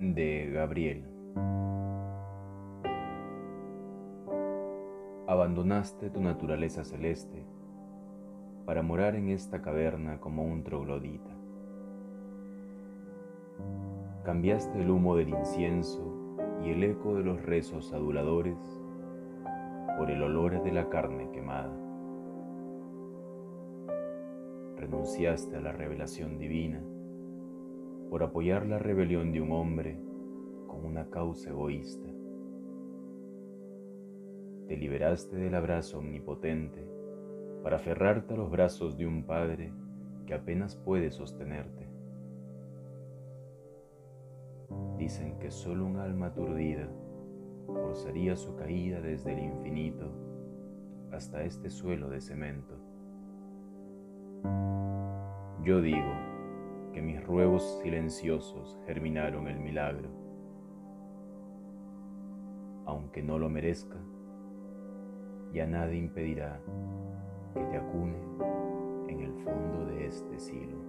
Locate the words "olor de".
20.22-20.72